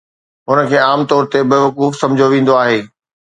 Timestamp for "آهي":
2.63-2.79